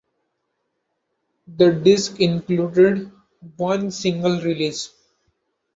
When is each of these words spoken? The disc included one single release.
The 1.57 1.73
disc 1.73 2.19
included 2.21 3.11
one 3.57 3.91
single 3.91 4.41
release. 4.41 4.89